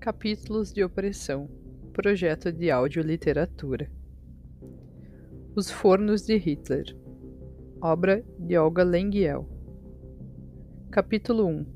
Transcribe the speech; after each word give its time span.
Capítulos 0.00 0.72
de 0.72 0.82
Opressão. 0.82 1.46
Projeto 1.92 2.50
de 2.50 2.70
Audioliteratura. 2.70 3.92
Os 5.54 5.70
Fornos 5.70 6.22
de 6.24 6.38
Hitler. 6.38 6.96
Obra 7.82 8.24
de 8.38 8.56
Olga 8.56 8.82
Lenguiel 8.82 9.46
Capítulo 10.90 11.46
1 11.46 11.66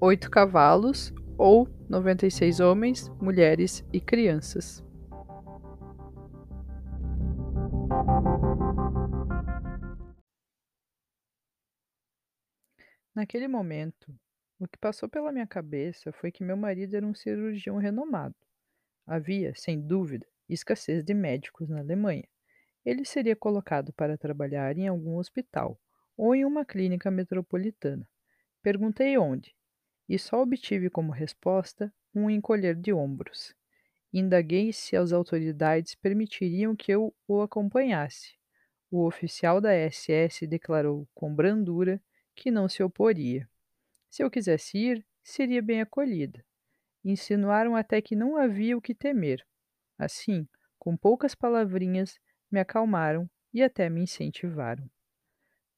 Oito 0.00 0.30
cavalos 0.30 1.12
ou 1.36 1.68
96 1.88 2.60
homens, 2.60 3.08
mulheres 3.20 3.84
e 3.92 4.00
crianças. 4.00 4.80
Naquele 13.12 13.48
momento, 13.48 14.14
o 14.58 14.68
que 14.68 14.78
passou 14.78 15.08
pela 15.08 15.32
minha 15.32 15.46
cabeça 15.46 16.12
foi 16.12 16.30
que 16.30 16.44
meu 16.44 16.56
marido 16.56 16.96
era 16.96 17.06
um 17.06 17.14
cirurgião 17.14 17.76
renomado. 17.76 18.34
Havia, 19.06 19.54
sem 19.54 19.80
dúvida, 19.80 20.26
escassez 20.48 21.04
de 21.04 21.12
médicos 21.12 21.68
na 21.68 21.80
Alemanha. 21.80 22.26
Ele 22.84 23.04
seria 23.04 23.34
colocado 23.34 23.92
para 23.92 24.16
trabalhar 24.16 24.76
em 24.76 24.88
algum 24.88 25.16
hospital 25.16 25.80
ou 26.16 26.34
em 26.34 26.44
uma 26.44 26.64
clínica 26.64 27.10
metropolitana. 27.10 28.08
Perguntei 28.62 29.18
onde, 29.18 29.54
e 30.08 30.18
só 30.18 30.40
obtive 30.40 30.88
como 30.88 31.12
resposta 31.12 31.92
um 32.14 32.30
encolher 32.30 32.76
de 32.76 32.92
ombros. 32.92 33.54
Indaguei 34.12 34.72
se 34.72 34.96
as 34.96 35.12
autoridades 35.12 35.94
permitiriam 35.94 36.76
que 36.76 36.92
eu 36.92 37.12
o 37.26 37.42
acompanhasse. 37.42 38.34
O 38.90 39.04
oficial 39.04 39.60
da 39.60 39.72
SS 39.74 40.46
declarou 40.46 41.08
com 41.12 41.34
brandura 41.34 42.00
que 42.34 42.50
não 42.50 42.68
se 42.68 42.82
oporia. 42.82 43.48
Se 44.14 44.22
eu 44.22 44.30
quisesse 44.30 44.78
ir, 44.78 45.04
seria 45.24 45.60
bem 45.60 45.80
acolhida. 45.80 46.44
Insinuaram 47.04 47.74
até 47.74 48.00
que 48.00 48.14
não 48.14 48.36
havia 48.36 48.76
o 48.76 48.80
que 48.80 48.94
temer. 48.94 49.44
Assim, 49.98 50.46
com 50.78 50.96
poucas 50.96 51.34
palavrinhas, 51.34 52.20
me 52.48 52.60
acalmaram 52.60 53.28
e 53.52 53.60
até 53.60 53.90
me 53.90 54.00
incentivaram. 54.02 54.88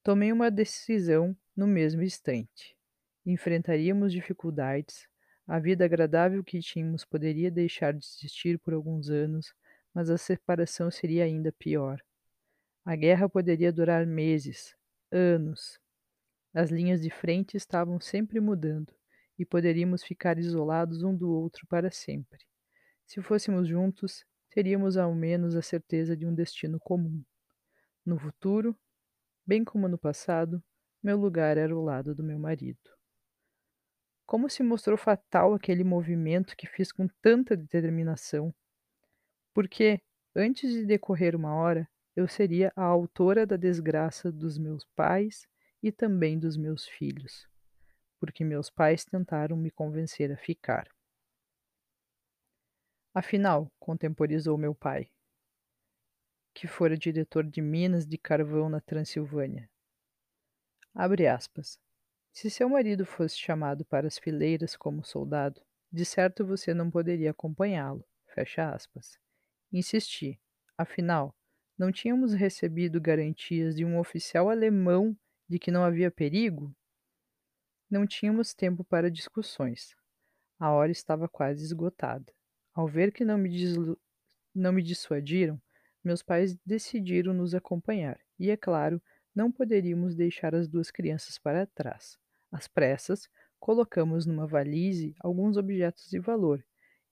Tomei 0.03 0.31
uma 0.31 0.51
decisão 0.51 1.35
no 1.55 1.65
mesmo 1.65 2.03
instante. 2.03 2.77
Enfrentaríamos 3.25 4.13
dificuldades, 4.13 5.07
a 5.47 5.57
vida 5.57 5.83
agradável 5.83 6.43
que 6.43 6.59
tínhamos 6.59 7.03
poderia 7.03 7.49
deixar 7.49 7.91
de 7.91 8.05
existir 8.05 8.59
por 8.59 8.75
alguns 8.75 9.09
anos, 9.09 9.51
mas 9.91 10.11
a 10.11 10.17
separação 10.19 10.91
seria 10.91 11.23
ainda 11.23 11.51
pior. 11.51 11.99
A 12.85 12.95
guerra 12.95 13.27
poderia 13.27 13.73
durar 13.73 14.05
meses, 14.05 14.75
anos, 15.11 15.81
as 16.57 16.71
linhas 16.71 16.99
de 17.03 17.11
frente 17.11 17.55
estavam 17.55 17.99
sempre 17.99 18.39
mudando, 18.39 18.91
e 19.37 19.45
poderíamos 19.45 20.01
ficar 20.01 20.39
isolados 20.39 21.03
um 21.03 21.15
do 21.15 21.29
outro 21.29 21.67
para 21.67 21.91
sempre. 21.91 22.39
Se 23.05 23.21
fôssemos 23.21 23.67
juntos, 23.67 24.25
teríamos 24.49 24.97
ao 24.97 25.13
menos 25.13 25.55
a 25.55 25.61
certeza 25.61 26.17
de 26.17 26.25
um 26.25 26.33
destino 26.33 26.79
comum. 26.79 27.23
No 28.03 28.17
futuro, 28.17 28.75
bem 29.45 29.63
como 29.63 29.87
no 29.87 29.99
passado, 29.99 30.59
meu 31.03 31.15
lugar 31.15 31.57
era 31.57 31.77
o 31.77 31.83
lado 31.83 32.15
do 32.15 32.23
meu 32.23 32.39
marido. 32.39 32.89
Como 34.25 34.49
se 34.49 34.63
mostrou 34.63 34.97
fatal 34.97 35.53
aquele 35.53 35.83
movimento 35.83 36.57
que 36.57 36.65
fiz 36.65 36.91
com 36.91 37.07
tanta 37.21 37.55
determinação? 37.55 38.51
Porque, 39.53 40.01
antes 40.35 40.73
de 40.73 40.87
decorrer 40.87 41.35
uma 41.35 41.53
hora, 41.53 41.87
eu 42.15 42.27
seria 42.27 42.73
a 42.75 42.83
autora 42.83 43.45
da 43.45 43.55
desgraça 43.55 44.31
dos 44.31 44.57
meus 44.57 44.83
pais 44.95 45.47
e 45.87 45.91
também 45.91 46.37
dos 46.37 46.57
meus 46.57 46.85
filhos, 46.85 47.47
porque 48.19 48.43
meus 48.43 48.69
pais 48.69 49.05
tentaram 49.05 49.55
me 49.55 49.71
convencer 49.71 50.31
a 50.31 50.37
ficar. 50.37 50.87
Afinal, 53.13 53.71
contemporizou 53.79 54.57
meu 54.57 54.75
pai, 54.75 55.09
que 56.53 56.67
fora 56.67 56.97
diretor 56.97 57.45
de 57.45 57.61
minas 57.61 58.05
de 58.05 58.17
carvão 58.17 58.67
na 58.67 58.81
Transilvânia. 58.81 59.69
Abre 60.93 61.27
aspas. 61.27 61.79
Se 62.31 62.49
seu 62.49 62.67
marido 62.67 63.05
fosse 63.05 63.37
chamado 63.37 63.85
para 63.85 64.07
as 64.07 64.17
fileiras 64.17 64.75
como 64.75 65.05
soldado, 65.05 65.61
de 65.91 66.03
certo 66.03 66.45
você 66.45 66.73
não 66.73 66.91
poderia 66.91 67.31
acompanhá-lo. 67.31 68.03
Fecha 68.27 68.71
aspas. 68.71 69.19
Insisti. 69.71 70.39
Afinal, 70.77 71.35
não 71.77 71.91
tínhamos 71.91 72.33
recebido 72.33 72.99
garantias 72.99 73.75
de 73.75 73.85
um 73.85 73.99
oficial 73.99 74.49
alemão 74.49 75.15
de 75.47 75.57
que 75.57 75.71
não 75.71 75.83
havia 75.83 76.11
perigo, 76.11 76.75
não 77.89 78.05
tínhamos 78.05 78.53
tempo 78.53 78.83
para 78.83 79.09
discussões. 79.09 79.95
A 80.59 80.71
hora 80.71 80.91
estava 80.91 81.29
quase 81.29 81.63
esgotada. 81.63 82.33
Ao 82.73 82.87
ver 82.87 83.11
que 83.11 83.23
não 83.23 83.37
me, 83.37 83.49
não 84.53 84.73
me 84.73 84.83
dissuadiram, 84.83 85.59
meus 86.03 86.21
pais 86.21 86.57
decidiram 86.65 87.33
nos 87.33 87.55
acompanhar, 87.55 88.19
e 88.37 88.51
é 88.51 88.57
claro, 88.57 89.01
não 89.33 89.51
poderíamos 89.51 90.15
deixar 90.15 90.53
as 90.53 90.67
duas 90.67 90.91
crianças 90.91 91.37
para 91.37 91.65
trás. 91.65 92.19
Às 92.51 92.67
pressas, 92.67 93.29
colocamos 93.59 94.25
numa 94.25 94.45
valise 94.45 95.15
alguns 95.19 95.57
objetos 95.57 96.09
de 96.09 96.19
valor 96.19 96.63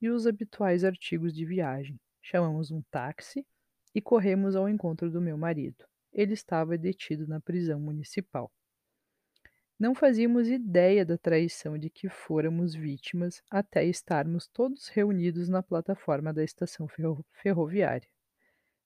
e 0.02 0.10
os 0.10 0.28
habituais 0.28 0.84
artigos 0.84 1.34
de 1.34 1.46
viagem. 1.46 2.00
Chamamos 2.22 2.72
um 2.72 2.82
táxi 2.92 3.46
e 3.94 4.02
corremos 4.02 4.56
ao 4.56 4.68
encontro 4.68 5.10
do 5.10 5.22
meu 5.22 5.38
marido 5.38 5.86
ele 6.16 6.34
estava 6.34 6.78
detido 6.78 7.28
na 7.28 7.42
prisão 7.42 7.80
municipal. 7.80 8.50
Não 9.78 9.94
fazíamos 9.94 10.48
ideia 10.48 11.06
da 11.06 11.18
traição 11.18 11.78
de 11.78 11.90
que 11.90 12.08
fôramos 12.08 12.74
vítimas 12.74 13.44
até 13.52 13.84
estarmos 13.84 14.48
todos 14.48 14.88
reunidos 14.88 15.50
na 15.50 15.62
plataforma 15.62 16.34
da 16.34 16.42
estação 16.42 16.88
ferro 16.88 17.26
ferroviária. 17.34 18.08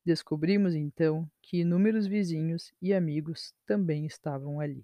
Descobrimos 0.04 0.74
então 0.74 1.30
que 1.44 1.60
inúmeros 1.60 2.08
vizinhos 2.08 2.74
e 2.82 2.92
amigos 2.92 3.54
também 3.68 4.08
estavam 4.08 4.60
ali. 4.60 4.84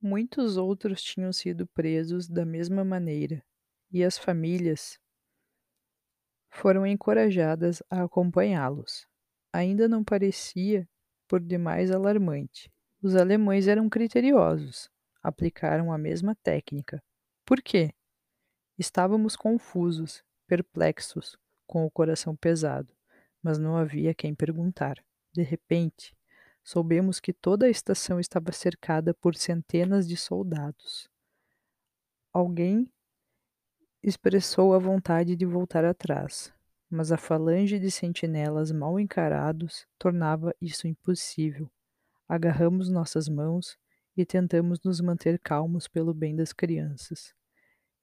Muitos 0.00 0.56
outros 0.56 1.02
tinham 1.02 1.32
sido 1.32 1.66
presos 1.66 2.28
da 2.28 2.44
mesma 2.44 2.84
maneira, 2.84 3.42
e 3.90 4.04
as 4.04 4.16
famílias 4.16 5.00
foram 6.54 6.86
encorajadas 6.86 7.82
a 7.90 8.04
acompanhá-los. 8.04 9.06
Ainda 9.52 9.88
não 9.88 10.04
parecia 10.04 10.88
por 11.28 11.40
demais 11.40 11.90
alarmante. 11.90 12.70
Os 13.02 13.16
alemães 13.16 13.66
eram 13.66 13.88
criteriosos, 13.88 14.88
aplicaram 15.22 15.92
a 15.92 15.98
mesma 15.98 16.34
técnica. 16.36 17.02
Por 17.44 17.60
quê? 17.60 17.92
Estávamos 18.78 19.36
confusos, 19.36 20.24
perplexos, 20.46 21.36
com 21.66 21.84
o 21.84 21.90
coração 21.90 22.36
pesado, 22.36 22.94
mas 23.42 23.58
não 23.58 23.76
havia 23.76 24.14
quem 24.14 24.34
perguntar. 24.34 25.04
De 25.32 25.42
repente, 25.42 26.16
soubemos 26.62 27.18
que 27.18 27.32
toda 27.32 27.66
a 27.66 27.70
estação 27.70 28.20
estava 28.20 28.52
cercada 28.52 29.12
por 29.12 29.34
centenas 29.34 30.06
de 30.06 30.16
soldados. 30.16 31.10
Alguém 32.32 32.88
expressou 34.06 34.74
a 34.74 34.78
vontade 34.78 35.34
de 35.34 35.46
voltar 35.46 35.82
atrás, 35.82 36.52
mas 36.90 37.10
a 37.10 37.16
falange 37.16 37.78
de 37.78 37.90
sentinelas 37.90 38.70
mal 38.70 39.00
encarados 39.00 39.86
tornava 39.98 40.54
isso 40.60 40.86
impossível. 40.86 41.70
Agarramos 42.28 42.90
nossas 42.90 43.30
mãos 43.30 43.78
e 44.14 44.26
tentamos 44.26 44.78
nos 44.84 45.00
manter 45.00 45.38
calmos 45.38 45.88
pelo 45.88 46.12
bem 46.12 46.36
das 46.36 46.52
crianças. 46.52 47.34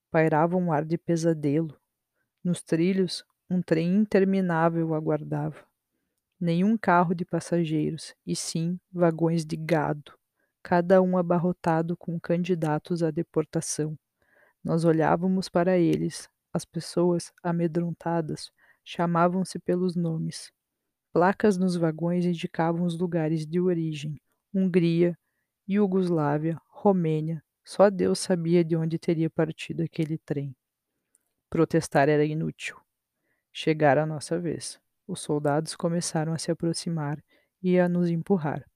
Pairava 0.10 0.58
um 0.58 0.72
ar 0.72 0.84
de 0.84 0.98
pesadelo. 0.98 1.80
Nos 2.44 2.64
trilhos, 2.64 3.24
um 3.48 3.62
trem 3.62 3.98
interminável 3.98 4.96
aguardava. 4.96 5.64
Nenhum 6.40 6.76
carro 6.76 7.14
de 7.14 7.24
passageiros, 7.24 8.16
e 8.26 8.36
sim 8.36 8.80
vagões 8.92 9.46
de 9.46 9.56
gado, 9.56 10.18
cada 10.64 11.00
um 11.00 11.16
abarrotado 11.16 11.96
com 11.96 12.20
candidatos 12.20 13.04
à 13.04 13.12
deportação. 13.12 13.96
Nós 14.64 14.86
olhávamos 14.86 15.50
para 15.50 15.78
eles. 15.78 16.30
As 16.54 16.66
pessoas, 16.66 17.32
amedrontadas, 17.42 18.52
chamavam-se 18.84 19.58
pelos 19.60 19.96
nomes. 19.96 20.52
Placas 21.14 21.58
nos 21.58 21.76
vagões 21.76 22.26
indicavam 22.26 22.86
os 22.86 22.98
lugares 22.98 23.46
de 23.46 23.60
origem: 23.60 24.20
Hungria, 24.54 25.18
Iugoslávia, 25.68 26.60
Romênia. 26.68 27.44
Só 27.64 27.90
Deus 27.90 28.20
sabia 28.20 28.64
de 28.64 28.76
onde 28.76 28.98
teria 28.98 29.30
partido 29.30 29.84
aquele 29.84 30.18
trem. 30.18 30.56
Protestar 31.50 32.10
era 32.10 32.26
inútil. 32.26 32.78
Chegara 33.52 34.04
a 34.04 34.06
nossa 34.06 34.40
vez. 34.40 34.80
Os 35.08 35.20
soldados 35.20 35.76
começaram 35.76 36.34
a 36.34 36.38
se 36.38 36.52
aproximar 36.52 37.22
e 37.62 37.78
a 37.78 37.90
nos 37.90 38.10
empurrar. 38.10 38.71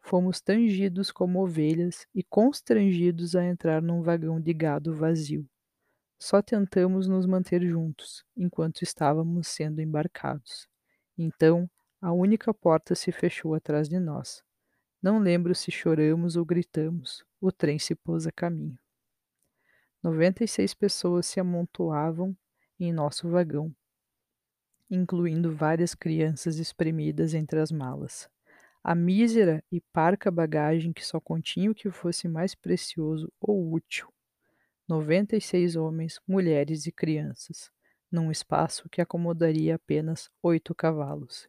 Fomos 0.00 0.40
tangidos 0.40 1.10
como 1.10 1.42
ovelhas 1.42 2.06
e 2.14 2.22
constrangidos 2.22 3.34
a 3.34 3.44
entrar 3.44 3.82
num 3.82 4.02
vagão 4.02 4.40
de 4.40 4.54
gado 4.54 4.94
vazio. 4.94 5.48
Só 6.18 6.42
tentamos 6.42 7.06
nos 7.06 7.26
manter 7.26 7.62
juntos 7.62 8.24
enquanto 8.36 8.82
estávamos 8.82 9.48
sendo 9.48 9.80
embarcados. 9.80 10.66
Então, 11.16 11.70
a 12.00 12.12
única 12.12 12.52
porta 12.54 12.94
se 12.94 13.12
fechou 13.12 13.54
atrás 13.54 13.88
de 13.88 13.98
nós. 14.00 14.42
Não 15.00 15.18
lembro 15.18 15.54
se 15.54 15.70
choramos 15.70 16.36
ou 16.36 16.44
gritamos. 16.44 17.24
O 17.40 17.52
trem 17.52 17.78
se 17.78 17.94
pôs 17.94 18.26
a 18.26 18.32
caminho. 18.32 18.78
96 20.02 20.74
pessoas 20.74 21.26
se 21.26 21.38
amontoavam 21.38 22.36
em 22.78 22.92
nosso 22.92 23.28
vagão, 23.28 23.74
incluindo 24.88 25.54
várias 25.54 25.94
crianças 25.94 26.58
espremidas 26.58 27.34
entre 27.34 27.60
as 27.60 27.70
malas. 27.70 28.28
A 28.82 28.94
mísera 28.94 29.62
e 29.70 29.80
parca 29.80 30.30
bagagem 30.30 30.92
que 30.92 31.04
só 31.04 31.20
continha 31.20 31.70
o 31.70 31.74
que 31.74 31.90
fosse 31.90 32.28
mais 32.28 32.54
precioso 32.54 33.32
ou 33.40 33.72
útil. 33.72 34.08
96 34.88 35.76
homens, 35.76 36.20
mulheres 36.26 36.86
e 36.86 36.92
crianças, 36.92 37.70
num 38.10 38.30
espaço 38.30 38.88
que 38.88 39.02
acomodaria 39.02 39.74
apenas 39.74 40.30
oito 40.42 40.74
cavalos. 40.74 41.48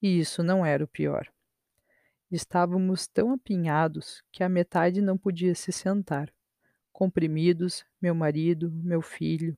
E 0.00 0.18
isso 0.18 0.42
não 0.42 0.64
era 0.64 0.82
o 0.82 0.88
pior. 0.88 1.28
Estávamos 2.30 3.06
tão 3.06 3.32
apinhados 3.32 4.22
que 4.32 4.42
a 4.42 4.48
metade 4.48 5.02
não 5.02 5.18
podia 5.18 5.54
se 5.54 5.72
sentar. 5.72 6.32
Comprimidos, 6.92 7.84
meu 8.00 8.14
marido, 8.14 8.70
meu 8.70 9.02
filho 9.02 9.56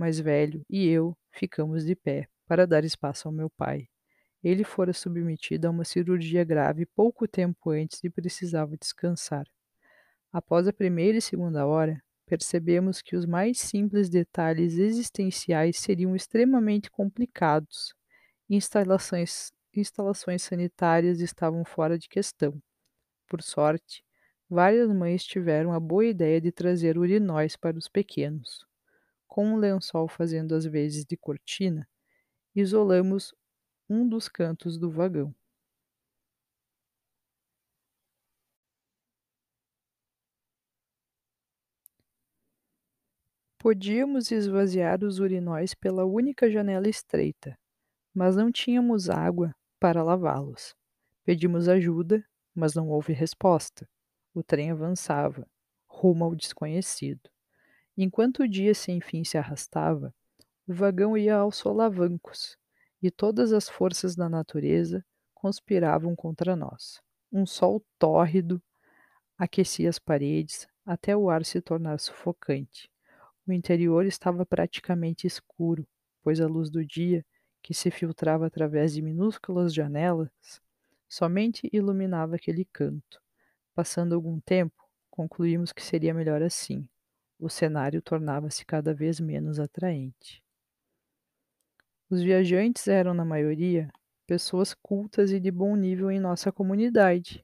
mais 0.00 0.18
velho 0.18 0.64
e 0.68 0.88
eu 0.88 1.14
ficamos 1.30 1.84
de 1.84 1.94
pé 1.94 2.26
para 2.46 2.66
dar 2.66 2.84
espaço 2.84 3.28
ao 3.28 3.34
meu 3.34 3.50
pai. 3.50 3.89
Ele 4.42 4.64
fora 4.64 4.92
submetido 4.92 5.66
a 5.66 5.70
uma 5.70 5.84
cirurgia 5.84 6.44
grave 6.44 6.86
pouco 6.86 7.28
tempo 7.28 7.70
antes 7.70 8.02
e 8.02 8.10
precisava 8.10 8.76
descansar. 8.76 9.46
Após 10.32 10.66
a 10.68 10.72
primeira 10.72 11.18
e 11.18 11.22
segunda 11.22 11.66
hora, 11.66 12.02
percebemos 12.24 13.02
que 13.02 13.16
os 13.16 13.26
mais 13.26 13.58
simples 13.58 14.08
detalhes 14.08 14.78
existenciais 14.78 15.76
seriam 15.78 16.14
extremamente 16.14 16.90
complicados. 16.90 17.94
Instalações, 18.48 19.52
instalações 19.74 20.42
sanitárias 20.42 21.20
estavam 21.20 21.64
fora 21.64 21.98
de 21.98 22.08
questão. 22.08 22.60
Por 23.28 23.42
sorte, 23.42 24.04
várias 24.48 24.92
mães 24.92 25.24
tiveram 25.24 25.72
a 25.72 25.80
boa 25.80 26.06
ideia 26.06 26.40
de 26.40 26.52
trazer 26.52 26.96
urinóis 26.96 27.56
para 27.56 27.76
os 27.76 27.88
pequenos. 27.88 28.64
Com 29.26 29.46
um 29.46 29.56
lençol 29.56 30.08
fazendo 30.08 30.54
as 30.54 30.64
vezes 30.64 31.04
de 31.04 31.16
cortina, 31.16 31.88
isolamos 32.54 33.34
um 33.90 34.08
dos 34.08 34.28
cantos 34.28 34.78
do 34.78 34.88
vagão. 34.88 35.34
Podíamos 43.58 44.30
esvaziar 44.30 45.02
os 45.02 45.18
urinóis 45.18 45.74
pela 45.74 46.04
única 46.04 46.48
janela 46.48 46.88
estreita, 46.88 47.58
mas 48.14 48.36
não 48.36 48.52
tínhamos 48.52 49.10
água 49.10 49.52
para 49.80 50.04
lavá-los. 50.04 50.72
Pedimos 51.24 51.68
ajuda, 51.68 52.24
mas 52.54 52.74
não 52.74 52.88
houve 52.88 53.12
resposta. 53.12 53.88
O 54.32 54.42
trem 54.42 54.70
avançava, 54.70 55.44
rumo 55.88 56.24
ao 56.24 56.36
desconhecido. 56.36 57.28
Enquanto 57.96 58.44
o 58.44 58.48
dia 58.48 58.72
sem 58.72 59.00
fim 59.00 59.24
se 59.24 59.36
arrastava, 59.36 60.14
o 60.66 60.72
vagão 60.72 61.18
ia 61.18 61.34
aos 61.34 61.56
solavancos, 61.56 62.56
e 63.02 63.10
todas 63.10 63.52
as 63.52 63.68
forças 63.68 64.14
da 64.14 64.28
natureza 64.28 65.04
conspiravam 65.34 66.14
contra 66.14 66.54
nós. 66.54 67.00
Um 67.32 67.46
sol 67.46 67.84
tórrido 67.98 68.62
aquecia 69.38 69.88
as 69.88 69.98
paredes 69.98 70.68
até 70.84 71.16
o 71.16 71.30
ar 71.30 71.44
se 71.44 71.60
tornar 71.60 71.98
sufocante. 71.98 72.90
O 73.46 73.52
interior 73.52 74.04
estava 74.04 74.44
praticamente 74.44 75.26
escuro, 75.26 75.86
pois 76.22 76.40
a 76.40 76.46
luz 76.46 76.70
do 76.70 76.84
dia, 76.84 77.24
que 77.62 77.72
se 77.72 77.90
filtrava 77.90 78.46
através 78.46 78.92
de 78.92 79.02
minúsculas 79.02 79.72
janelas, 79.72 80.30
somente 81.08 81.68
iluminava 81.72 82.36
aquele 82.36 82.64
canto. 82.66 83.20
Passando 83.74 84.14
algum 84.14 84.38
tempo, 84.40 84.84
concluímos 85.10 85.72
que 85.72 85.82
seria 85.82 86.12
melhor 86.12 86.42
assim. 86.42 86.88
O 87.38 87.48
cenário 87.48 88.02
tornava-se 88.02 88.64
cada 88.66 88.92
vez 88.92 89.18
menos 89.18 89.58
atraente. 89.58 90.42
Os 92.10 92.20
viajantes 92.20 92.88
eram, 92.88 93.14
na 93.14 93.24
maioria, 93.24 93.88
pessoas 94.26 94.74
cultas 94.74 95.30
e 95.32 95.40
de 95.40 95.50
bom 95.50 95.74
nível 95.76 96.10
em 96.10 96.20
nossa 96.20 96.52
comunidade. 96.52 97.42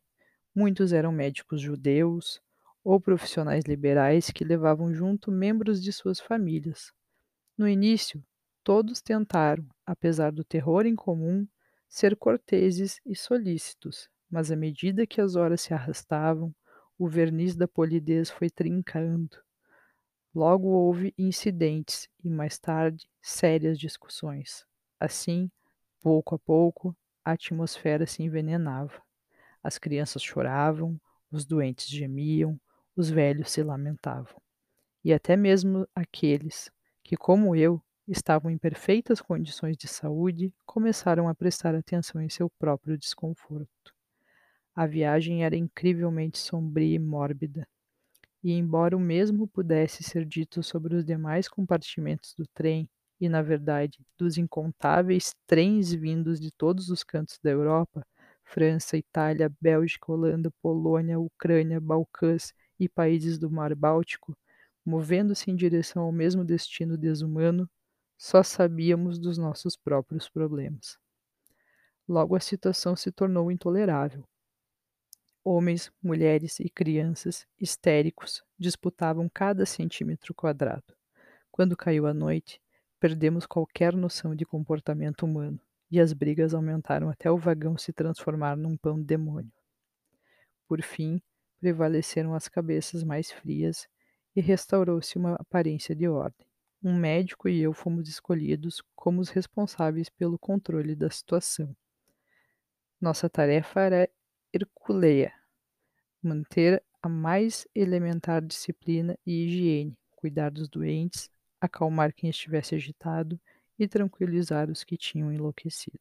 Muitos 0.54 0.92
eram 0.92 1.12
médicos 1.12 1.60
judeus 1.60 2.40
ou 2.84 3.00
profissionais 3.00 3.64
liberais 3.64 4.30
que 4.30 4.44
levavam 4.44 4.92
junto 4.92 5.30
membros 5.30 5.82
de 5.82 5.92
suas 5.92 6.20
famílias. 6.20 6.92
No 7.58 7.68
início, 7.68 8.22
todos 8.64 9.02
tentaram, 9.02 9.66
apesar 9.86 10.32
do 10.32 10.44
terror 10.44 10.86
em 10.86 10.96
comum, 10.96 11.46
ser 11.88 12.16
corteses 12.16 13.00
e 13.06 13.16
solícitos, 13.16 14.08
mas 14.30 14.50
à 14.50 14.56
medida 14.56 15.06
que 15.06 15.20
as 15.20 15.36
horas 15.36 15.62
se 15.62 15.74
arrastavam, 15.74 16.54
o 16.98 17.08
verniz 17.08 17.56
da 17.56 17.68
polidez 17.68 18.30
foi 18.30 18.50
trincando. 18.50 19.45
Logo 20.36 20.68
houve 20.68 21.14
incidentes 21.16 22.10
e, 22.22 22.28
mais 22.28 22.58
tarde, 22.58 23.08
sérias 23.22 23.78
discussões. 23.78 24.66
Assim, 25.00 25.50
pouco 26.02 26.34
a 26.34 26.38
pouco, 26.38 26.94
a 27.24 27.32
atmosfera 27.32 28.06
se 28.06 28.22
envenenava. 28.22 29.00
As 29.62 29.78
crianças 29.78 30.22
choravam, 30.22 31.00
os 31.30 31.46
doentes 31.46 31.88
gemiam, 31.88 32.60
os 32.94 33.08
velhos 33.08 33.50
se 33.50 33.62
lamentavam. 33.62 34.36
E 35.02 35.10
até 35.10 35.38
mesmo 35.38 35.88
aqueles 35.94 36.70
que, 37.02 37.16
como 37.16 37.56
eu, 37.56 37.82
estavam 38.06 38.50
em 38.50 38.58
perfeitas 38.58 39.22
condições 39.22 39.74
de 39.74 39.88
saúde, 39.88 40.52
começaram 40.66 41.30
a 41.30 41.34
prestar 41.34 41.74
atenção 41.74 42.20
em 42.20 42.28
seu 42.28 42.50
próprio 42.58 42.98
desconforto. 42.98 43.94
A 44.74 44.86
viagem 44.86 45.44
era 45.44 45.56
incrivelmente 45.56 46.36
sombria 46.36 46.96
e 46.96 46.98
mórbida 46.98 47.66
e 48.46 48.52
embora 48.52 48.96
o 48.96 49.00
mesmo 49.00 49.48
pudesse 49.48 50.04
ser 50.04 50.24
dito 50.24 50.62
sobre 50.62 50.94
os 50.94 51.04
demais 51.04 51.48
compartimentos 51.48 52.32
do 52.32 52.46
trem, 52.54 52.88
e 53.20 53.28
na 53.28 53.42
verdade 53.42 53.98
dos 54.16 54.38
incontáveis 54.38 55.34
trens 55.48 55.92
vindos 55.92 56.38
de 56.38 56.52
todos 56.52 56.88
os 56.88 57.02
cantos 57.02 57.40
da 57.42 57.50
Europa, 57.50 58.06
França, 58.44 58.96
Itália, 58.96 59.52
Bélgica, 59.60 60.12
Holanda, 60.12 60.48
Polônia, 60.62 61.18
Ucrânia, 61.18 61.80
Balcãs 61.80 62.54
e 62.78 62.88
países 62.88 63.36
do 63.36 63.50
Mar 63.50 63.74
Báltico, 63.74 64.32
movendo-se 64.84 65.50
em 65.50 65.56
direção 65.56 66.04
ao 66.04 66.12
mesmo 66.12 66.44
destino 66.44 66.96
desumano, 66.96 67.68
só 68.16 68.44
sabíamos 68.44 69.18
dos 69.18 69.36
nossos 69.36 69.76
próprios 69.76 70.28
problemas. 70.28 70.96
Logo 72.06 72.36
a 72.36 72.40
situação 72.40 72.94
se 72.94 73.10
tornou 73.10 73.50
intolerável. 73.50 74.22
Homens, 75.48 75.92
mulheres 76.02 76.58
e 76.58 76.68
crianças, 76.68 77.46
histéricos, 77.56 78.42
disputavam 78.58 79.30
cada 79.32 79.64
centímetro 79.64 80.34
quadrado. 80.34 80.92
Quando 81.52 81.76
caiu 81.76 82.04
a 82.08 82.12
noite, 82.12 82.60
perdemos 82.98 83.46
qualquer 83.46 83.94
noção 83.94 84.34
de 84.34 84.44
comportamento 84.44 85.24
humano 85.24 85.60
e 85.88 86.00
as 86.00 86.12
brigas 86.12 86.52
aumentaram 86.52 87.08
até 87.08 87.30
o 87.30 87.38
vagão 87.38 87.78
se 87.78 87.92
transformar 87.92 88.56
num 88.56 88.76
pão 88.76 89.00
demônio. 89.00 89.52
Por 90.66 90.82
fim, 90.82 91.22
prevaleceram 91.60 92.34
as 92.34 92.48
cabeças 92.48 93.04
mais 93.04 93.30
frias 93.30 93.86
e 94.34 94.40
restaurou-se 94.40 95.16
uma 95.16 95.34
aparência 95.34 95.94
de 95.94 96.08
ordem. 96.08 96.44
Um 96.82 96.98
médico 96.98 97.48
e 97.48 97.62
eu 97.62 97.72
fomos 97.72 98.08
escolhidos 98.08 98.82
como 98.96 99.20
os 99.20 99.30
responsáveis 99.30 100.08
pelo 100.08 100.40
controle 100.40 100.96
da 100.96 101.08
situação. 101.08 101.72
Nossa 103.00 103.30
tarefa 103.30 103.80
era 103.82 104.10
hercúlea, 104.86 105.32
manter 106.22 106.82
a 107.02 107.08
mais 107.08 107.66
elementar 107.74 108.42
disciplina 108.42 109.18
e 109.26 109.44
higiene, 109.44 109.98
cuidar 110.16 110.50
dos 110.50 110.68
doentes, 110.68 111.30
acalmar 111.60 112.14
quem 112.14 112.30
estivesse 112.30 112.74
agitado 112.74 113.40
e 113.78 113.88
tranquilizar 113.88 114.70
os 114.70 114.84
que 114.84 114.96
tinham 114.96 115.32
enlouquecido. 115.32 116.00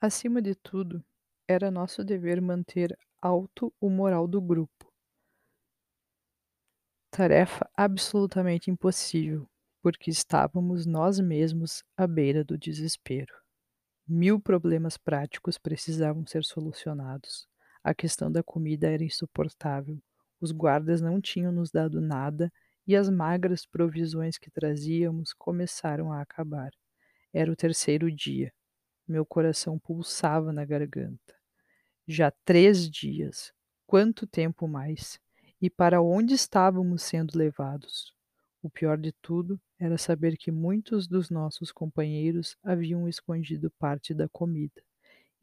Acima 0.00 0.42
de 0.42 0.56
tudo, 0.56 1.04
era 1.46 1.70
nosso 1.70 2.02
dever 2.04 2.40
manter 2.42 2.98
alto 3.22 3.72
o 3.80 3.88
moral 3.88 4.26
do 4.26 4.40
grupo. 4.40 4.92
Tarefa 7.10 7.68
absolutamente 7.76 8.70
impossível, 8.70 9.46
porque 9.88 10.10
estávamos 10.10 10.84
nós 10.84 11.18
mesmos 11.18 11.82
à 11.96 12.06
beira 12.06 12.44
do 12.44 12.58
desespero. 12.58 13.34
Mil 14.06 14.38
problemas 14.38 14.98
práticos 14.98 15.56
precisavam 15.56 16.26
ser 16.26 16.44
solucionados. 16.44 17.48
A 17.82 17.94
questão 17.94 18.30
da 18.30 18.42
comida 18.42 18.86
era 18.86 19.02
insuportável. 19.02 19.98
Os 20.42 20.52
guardas 20.52 21.00
não 21.00 21.22
tinham 21.22 21.50
nos 21.50 21.70
dado 21.70 22.02
nada 22.02 22.52
e 22.86 22.94
as 22.94 23.08
magras 23.08 23.64
provisões 23.64 24.36
que 24.36 24.50
trazíamos 24.50 25.32
começaram 25.32 26.12
a 26.12 26.20
acabar. 26.20 26.70
Era 27.32 27.50
o 27.50 27.56
terceiro 27.56 28.12
dia. 28.12 28.52
Meu 29.08 29.24
coração 29.24 29.78
pulsava 29.78 30.52
na 30.52 30.66
garganta. 30.66 31.34
Já 32.06 32.30
três 32.44 32.90
dias. 32.90 33.54
Quanto 33.86 34.26
tempo 34.26 34.68
mais? 34.68 35.18
E 35.62 35.70
para 35.70 36.02
onde 36.02 36.34
estávamos 36.34 37.04
sendo 37.04 37.38
levados? 37.38 38.12
O 38.62 38.68
pior 38.68 38.98
de 38.98 39.12
tudo 39.12 39.58
era 39.78 39.96
saber 39.96 40.36
que 40.36 40.50
muitos 40.50 41.06
dos 41.06 41.30
nossos 41.30 41.70
companheiros 41.70 42.56
haviam 42.62 43.08
escondido 43.08 43.70
parte 43.78 44.12
da 44.12 44.28
comida. 44.28 44.82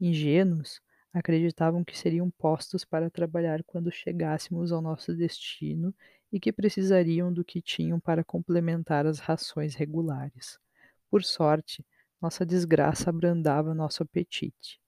Ingênuos, 0.00 0.80
acreditavam 1.18 1.82
que 1.82 1.96
seriam 1.96 2.30
postos 2.30 2.84
para 2.84 3.10
trabalhar 3.10 3.62
quando 3.64 3.90
chegássemos 3.90 4.70
ao 4.70 4.82
nosso 4.82 5.14
destino 5.14 5.94
e 6.30 6.38
que 6.38 6.52
precisariam 6.52 7.32
do 7.32 7.44
que 7.44 7.62
tinham 7.62 7.98
para 7.98 8.22
complementar 8.22 9.06
as 9.06 9.18
rações 9.18 9.74
regulares. 9.74 10.58
Por 11.10 11.24
sorte, 11.24 11.84
nossa 12.20 12.44
desgraça 12.44 13.08
abrandava 13.08 13.74
nosso 13.74 14.02
apetite, 14.02 14.78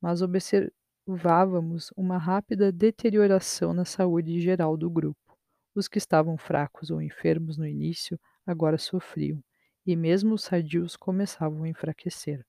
mas 0.00 0.20
observávamos 0.22 1.92
uma 1.96 2.18
rápida 2.18 2.72
deterioração 2.72 3.72
na 3.72 3.84
saúde 3.84 4.40
geral 4.40 4.76
do 4.76 4.90
grupo. 4.90 5.38
Os 5.74 5.86
que 5.86 5.98
estavam 5.98 6.36
fracos 6.36 6.90
ou 6.90 7.00
enfermos 7.00 7.56
no 7.56 7.66
início 7.66 8.18
agora 8.48 8.78
sofriam, 8.78 9.44
e 9.84 9.94
mesmo 9.94 10.34
os 10.34 10.44
sadios 10.44 10.96
começavam 10.96 11.64
a 11.64 11.68
enfraquecer. 11.68 12.46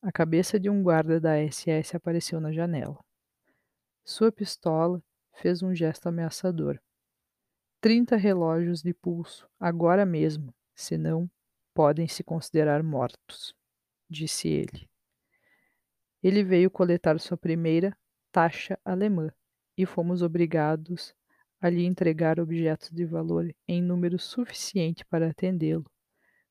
A 0.00 0.12
cabeça 0.12 0.60
de 0.60 0.70
um 0.70 0.80
guarda 0.80 1.20
da 1.20 1.34
SS 1.36 1.96
apareceu 1.96 2.40
na 2.40 2.52
janela. 2.52 2.98
Sua 4.04 4.30
pistola 4.30 5.02
fez 5.34 5.60
um 5.60 5.74
gesto 5.74 6.08
ameaçador. 6.08 6.80
Trinta 7.80 8.16
relógios 8.16 8.80
de 8.80 8.94
pulso, 8.94 9.48
agora 9.58 10.06
mesmo, 10.06 10.54
senão 10.72 11.28
podem 11.74 12.06
se 12.06 12.22
considerar 12.22 12.80
mortos, 12.80 13.54
disse 14.08 14.46
ele. 14.46 14.88
Ele 16.22 16.44
veio 16.44 16.70
coletar 16.70 17.18
sua 17.18 17.36
primeira 17.36 17.96
taxa 18.30 18.78
alemã 18.84 19.32
e 19.76 19.84
fomos 19.84 20.22
obrigados 20.22 21.12
a 21.62 21.70
lhe 21.70 21.84
entregar 21.84 22.40
objetos 22.40 22.90
de 22.90 23.04
valor 23.04 23.54
em 23.68 23.80
número 23.80 24.18
suficiente 24.18 25.04
para 25.06 25.30
atendê-lo. 25.30 25.88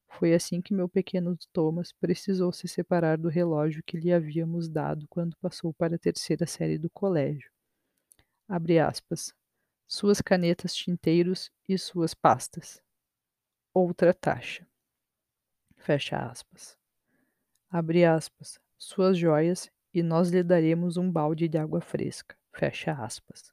Foi 0.08 0.34
assim 0.34 0.62
que 0.62 0.74
meu 0.74 0.88
pequeno 0.88 1.38
Thomas 1.52 1.92
precisou 1.92 2.54
se 2.54 2.66
separar 2.66 3.18
do 3.18 3.28
relógio 3.28 3.84
que 3.86 3.98
lhe 3.98 4.14
havíamos 4.14 4.70
dado 4.70 5.06
quando 5.10 5.36
passou 5.42 5.74
para 5.74 5.98
a 5.98 6.00
terceira 6.00 6.46
série 6.46 6.78
do 6.78 6.90
colégio. 6.90 7.52
Abre 8.48 8.80
aspas. 8.80 9.34
Suas 9.86 10.22
canetas 10.22 10.74
tinteiros 10.74 11.52
e 11.68 11.78
suas 11.78 12.14
pastas. 12.14 12.82
Outra 13.74 14.14
taxa. 14.14 14.66
Fecha 15.76 16.18
aspas. 16.20 16.78
Abre 17.70 18.06
aspas. 18.06 18.58
Suas 18.78 19.18
joias 19.18 19.70
e 19.94 20.02
nós 20.02 20.30
lhe 20.30 20.42
daremos 20.42 20.96
um 20.96 21.12
balde 21.12 21.50
de 21.50 21.58
água 21.58 21.82
fresca. 21.82 22.38
Fecha 22.54 22.94
aspas. 22.94 23.52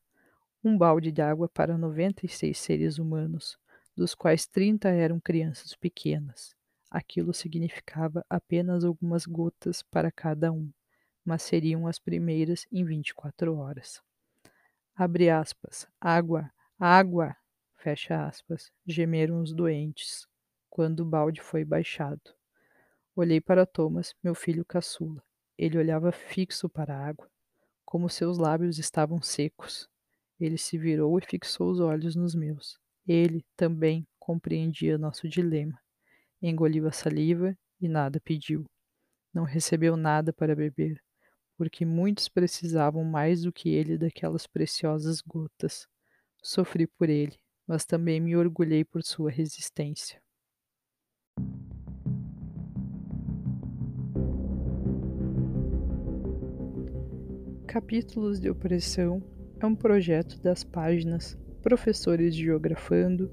Um 0.63 0.77
balde 0.77 1.13
de 1.13 1.23
água 1.23 1.49
para 1.49 1.79
96 1.79 2.59
seres 2.59 2.99
humanos, 2.99 3.57
dos 3.97 4.15
quais 4.15 4.47
30 4.47 4.89
eram 4.89 5.21
crianças 5.21 5.75
pequenas. 5.77 6.57
Aquilo 6.91 7.33
significava 7.33 8.25
apenas 8.29 8.85
algumas 8.85 9.25
gotas 9.25 9.83
para 9.83 10.11
cada 10.11 10.51
um, 10.51 10.71
mas 11.25 11.43
seriam 11.43 11.87
as 11.87 11.99
primeiras 11.99 12.67
em 12.73 12.85
24 12.85 13.57
horas. 13.57 14.03
Abre 14.97 15.31
aspas. 15.31 15.87
Água, 16.01 16.51
água, 16.77 17.37
fecha 17.77 18.27
aspas, 18.27 18.73
gemeram 18.85 19.41
os 19.41 19.53
doentes, 19.53 20.27
quando 20.69 21.01
o 21.01 21.07
balde 21.07 21.41
foi 21.41 21.65
baixado. 21.65 22.35
Olhei 23.15 23.41
para 23.41 23.65
Thomas, 23.65 24.15
meu 24.23 24.35
filho 24.35 24.65
caçula. 24.65 25.23
Ele 25.57 25.79
olhava 25.79 26.11
fixo 26.11 26.69
para 26.69 26.97
a 26.97 27.07
água, 27.07 27.31
como 27.85 28.09
seus 28.09 28.39
lábios 28.39 28.79
estavam 28.79 29.23
secos. 29.23 29.89
Ele 30.41 30.57
se 30.57 30.79
virou 30.79 31.19
e 31.19 31.23
fixou 31.23 31.71
os 31.71 31.81
olhos 31.81 32.15
nos 32.15 32.35
meus. 32.35 32.79
Ele 33.07 33.45
também 33.57 34.07
compreendia 34.19 34.97
nosso 34.97 35.29
dilema. 35.29 35.81
Engoliu 36.41 36.87
a 36.87 36.93
saliva 36.93 37.57
e 37.81 37.89
nada 37.89 38.21
pediu. 38.21 38.65
Não 39.35 39.45
recebeu 39.45 39.97
nada 39.97 40.33
para 40.33 40.55
beber, 40.55 41.03
porque 41.57 41.85
muitos 41.85 42.29
precisavam 42.29 43.03
mais 43.05 43.43
do 43.43 43.53
que 43.53 43.71
ele 43.71 43.99
daquelas 43.99 44.47
preciosas 44.47 45.21
gotas. 45.21 45.89
Sofri 46.43 46.87
por 46.87 47.09
ele, 47.09 47.37
mas 47.67 47.85
também 47.85 48.21
me 48.21 48.37
orgulhei 48.37 48.85
por 48.85 49.03
sua 49.03 49.31
resistência. 49.31 50.23
Capítulos 57.67 58.41
de 58.41 58.49
Opressão 58.49 59.38
é 59.61 59.67
um 59.67 59.75
projeto 59.75 60.41
das 60.41 60.63
páginas 60.63 61.37
Professores 61.63 62.35
Geografando 62.35 63.31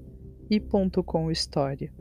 e 0.50 0.60
Ponto 0.60 1.04
com 1.04 1.32
História. 1.32 1.92